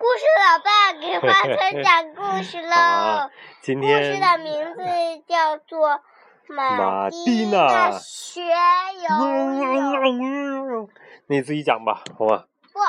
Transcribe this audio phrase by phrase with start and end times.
[0.00, 3.28] 故事老爸给花村讲故事喽。
[3.60, 4.80] 今天故事的名字
[5.26, 5.90] 叫做
[6.48, 10.86] 《马蒂蒂娜学游泳》。
[11.26, 12.46] 你自己讲吧，好吧？
[12.72, 12.80] 不，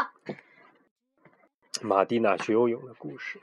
[1.86, 3.42] 马蒂娜学游泳的故事。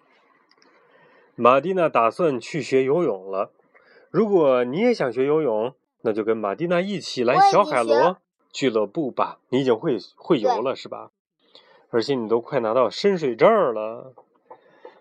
[1.34, 3.52] 马蒂娜打算去学游泳了。
[4.10, 8.16] 如果你也想学游泳，那就跟马蒂娜一起来小海螺
[8.50, 9.40] 俱乐部吧。
[9.50, 11.10] 你已经会会游了是吧？
[11.90, 14.14] 而且你都快拿到深水证了。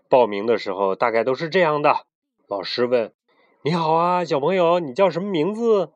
[0.09, 2.05] 报名的时候大概都是这样的：
[2.48, 3.13] 老师问
[3.63, 5.91] ：“你好啊，小朋友，你叫什么名字？”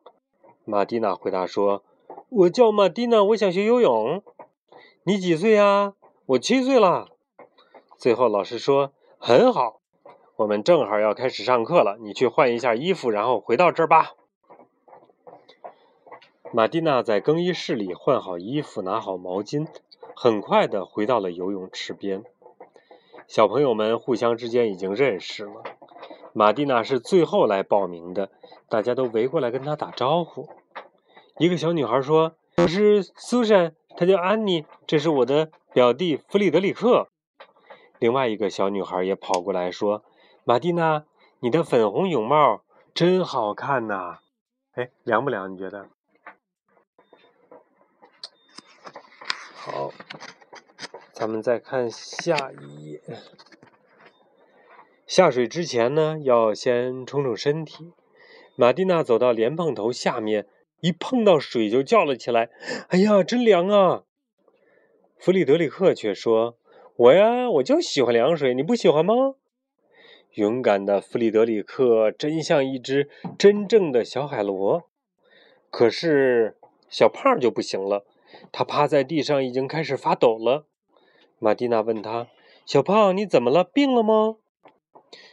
[0.64, 1.82] 马蒂娜回答说
[2.28, 4.22] ：“我叫马蒂娜，我想学游泳。”
[5.04, 5.94] 你几岁呀？
[6.26, 7.08] 我七岁了。
[7.96, 9.80] 最后老师说：“很好，
[10.36, 14.12] 我们正好要开始上课了，你去换一下衣服，然后回到这儿吧。”
[16.54, 19.66] 马蒂娜在更衣室里换好衣服，拿好毛巾，
[20.14, 22.24] 很快的回到了游泳池边。
[23.26, 25.62] 小朋友们互相之间已经认识了。
[26.34, 28.30] 马蒂娜是最后来报名的，
[28.68, 30.50] 大家都围过来跟她打招呼。
[31.38, 37.08] 一个小女孩说：“我是苏珊，她叫安妮，这是我的表弟弗里德里克。
[37.98, 40.04] ”另外一个小女孩也跑过来说
[40.44, 41.04] ：“马蒂娜，
[41.40, 42.60] 你的粉红泳帽
[42.92, 44.18] 真好看呐！
[44.74, 45.50] 哎，凉不凉？
[45.50, 45.86] 你觉得？”
[49.64, 49.92] 好，
[51.12, 53.00] 咱们再看下一页。
[55.06, 57.92] 下水之前呢，要先冲冲身体。
[58.56, 60.48] 马蒂娜走到莲蓬头下面，
[60.80, 62.50] 一碰到水就叫了起来
[62.90, 64.02] ：“哎呀，真凉啊！”
[65.16, 66.58] 弗里德里克却说
[66.98, 69.14] ：“我呀，我就喜欢凉水，你不喜欢吗？”
[70.34, 74.90] 勇敢的弗里德里克真像一只真正的小海螺。
[75.70, 76.56] 可是
[76.88, 78.04] 小胖就不行了，
[78.50, 80.66] 他趴在地上已经开始发抖了。
[81.38, 82.28] 马蒂娜问他
[82.64, 83.64] ：“小胖，你怎么了？
[83.64, 84.36] 病了吗？”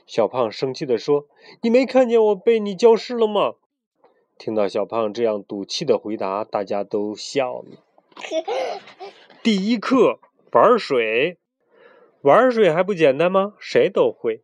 [0.06, 1.28] 小胖生气地说
[1.62, 3.54] ：“你没看见我被你浇湿了吗？”
[4.40, 7.84] 听到小胖这样赌气的回答，大家都笑了。
[9.44, 10.20] 第一课
[10.52, 11.38] 玩水，
[12.22, 13.54] 玩水还不简单吗？
[13.60, 14.42] 谁都会。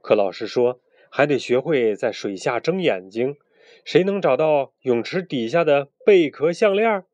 [0.00, 0.80] 可老师说，
[1.10, 3.36] 还得学会在水下睁眼睛。
[3.84, 7.04] 谁能找到泳池底下的贝壳项链？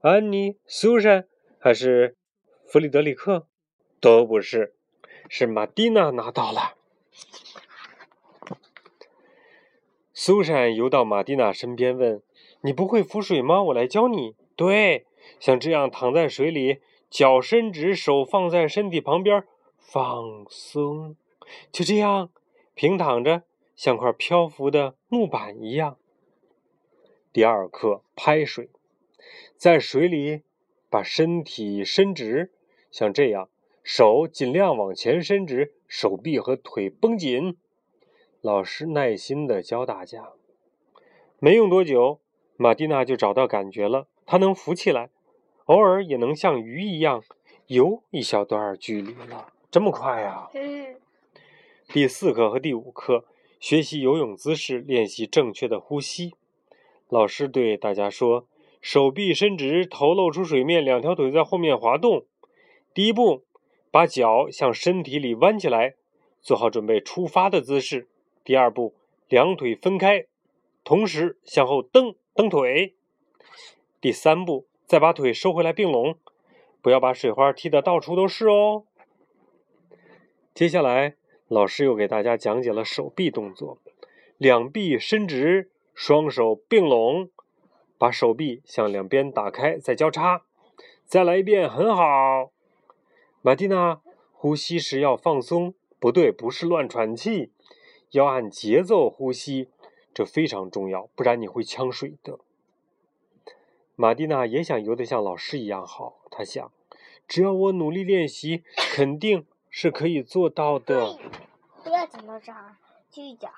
[0.00, 1.26] 安妮、苏珊
[1.58, 2.16] 还是
[2.68, 3.48] 弗里德里克？
[4.00, 4.76] 都不是，
[5.28, 6.76] 是马蒂娜拿到了。
[10.14, 12.22] 苏珊游到马蒂娜身边，问
[12.62, 13.60] ：“你不会浮水吗？
[13.64, 14.36] 我来教你。
[14.54, 15.06] 对，
[15.40, 19.44] 像这样躺在水里，脚伸直，手放在身体旁边，
[19.78, 21.16] 放松，
[21.72, 22.30] 就这样
[22.74, 23.42] 平躺着，
[23.74, 25.98] 像块漂浮的木板一样。”
[27.32, 28.70] 第二课拍水，
[29.56, 30.42] 在水里
[30.90, 32.52] 把身体伸直，
[32.90, 33.48] 像这样，
[33.82, 37.56] 手尽量往前伸直，手臂和腿绷紧。
[38.40, 40.32] 老师耐心的教大家。
[41.38, 42.20] 没用多久，
[42.56, 45.10] 马蒂娜就找到感觉了，她能浮起来，
[45.66, 47.22] 偶尔也能像鱼一样
[47.66, 49.52] 游一小段距离了。
[49.70, 50.96] 这么快呀、嗯，
[51.88, 53.24] 第四课和第五课
[53.60, 56.34] 学习游泳姿势，练习正确的呼吸。
[57.08, 58.46] 老师对大家说
[58.80, 62.24] ：“手臂伸直，头露出水面，两条腿在后面滑动。
[62.94, 63.44] 第一步，
[63.90, 65.94] 把脚向身体里弯起来，
[66.40, 68.08] 做好准备出发的姿势。
[68.44, 68.94] 第二步，
[69.28, 70.26] 两腿分开，
[70.84, 72.94] 同时向后蹬蹬腿。
[74.00, 76.16] 第三步，再把腿收回来并拢，
[76.80, 78.84] 不要把水花踢得到处都是哦。”
[80.54, 81.14] 接下来，
[81.48, 83.78] 老师又给大家讲解了手臂动作：
[84.38, 87.30] 两臂伸直，双手并拢，
[87.98, 90.42] 把手臂向两边打开，再交叉。
[91.04, 92.50] 再来一遍，很好。
[93.42, 94.00] 马蒂娜，
[94.32, 97.50] 呼吸时要放松，不对，不是乱喘气，
[98.10, 99.68] 要按节奏呼吸，
[100.14, 102.38] 这非常重要，不然你会呛水的。
[103.96, 106.70] 马蒂娜也想游得像老师一样好，她想，
[107.26, 111.18] 只要我努力练习，肯定是可以做到的。
[111.82, 112.76] 不要紧到这儿，
[113.10, 113.50] 继续讲。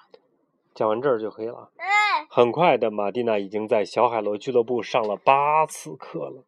[0.74, 1.70] 讲完这儿就可以了。
[1.76, 6.44] 哎，很快的，马蒂娜已经在小海螺俱乐部上了八次课了。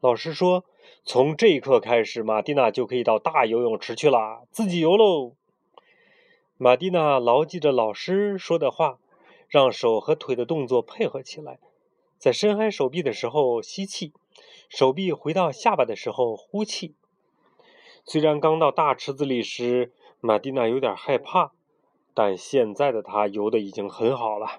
[0.00, 0.64] 老师说，
[1.04, 5.34] 从这一刻开始，马蒂娜就可以到大游泳池去啦，自己游喽。
[6.56, 8.98] 马蒂娜牢记着老师说的话，
[9.48, 11.58] 让手和腿的动作配合起来。
[12.18, 14.12] 在伸开手臂的时候吸气，
[14.68, 16.94] 手臂回到下巴的时候呼气。
[18.04, 21.52] 虽然刚到大池子里时，马蒂娜有点害怕，
[22.18, 24.58] 但现在的他游的已经很好了。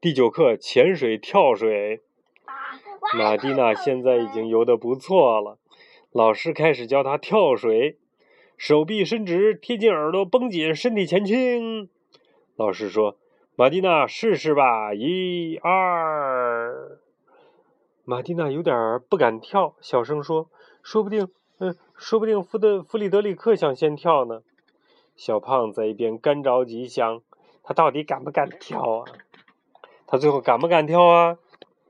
[0.00, 2.00] 第九课潜水跳水，
[2.46, 2.54] 啊，
[3.18, 5.58] 马蒂娜现在已经游得不错了。
[6.12, 7.98] 老师开始教她跳水，
[8.56, 11.90] 手臂伸直，贴近耳朵，绷紧，身体前倾。
[12.56, 13.18] 老师说
[13.54, 16.98] ：“马蒂娜，试试吧，一二。”
[18.06, 20.48] 马蒂娜有点不敢跳，小声说
[20.82, 24.40] ：“说不定，嗯，说不定弗德弗里德里克想先跳呢。”
[25.16, 27.22] 小胖在一边干着急，想
[27.64, 29.04] 他到底敢不敢跳啊？
[30.06, 31.38] 他最后敢不敢跳啊？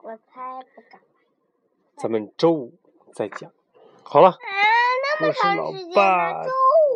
[0.02, 1.00] 我猜不敢。
[1.96, 2.74] 咱们周五
[3.12, 3.50] 再讲。
[4.02, 4.36] 好了，啊，
[5.20, 6.44] 那么长时间爸？
[6.44, 6.50] 周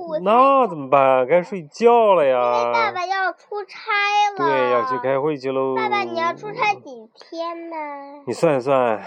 [0.07, 1.27] 五那怎么办？
[1.27, 2.93] 该睡觉了因为爸。
[2.93, 3.91] 爸要出差
[4.31, 4.37] 了。
[4.37, 5.75] 对，要去开会去喽。
[5.75, 8.23] 爸爸，你要出差几天呢？
[8.27, 9.03] 你算一算，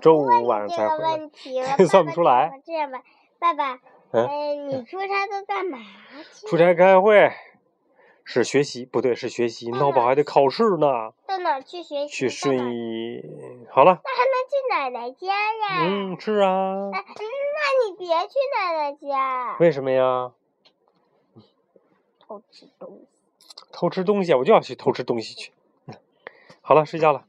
[0.00, 2.60] 周五晚上才回来问题了 算不出来。
[2.64, 3.02] 这样吧，
[3.38, 3.80] 爸爸，
[4.68, 5.78] 你出差都干嘛
[6.32, 6.46] 去？
[6.46, 7.32] 出差开会
[8.22, 9.70] 是学习，不对，是学习。
[9.70, 11.12] 闹宝还得考试呢。
[11.26, 12.08] 到哪去学习？
[12.08, 13.22] 去顺义。
[13.70, 15.86] 好了，那还能去奶奶家呀？
[15.86, 16.90] 嗯，是啊。
[16.92, 20.32] 哎，那你别去奶奶家，为什么呀？
[22.20, 23.06] 偷吃东西。
[23.72, 25.52] 偷吃东西，我就要去偷吃东西去。
[26.62, 27.26] 好了，睡觉了。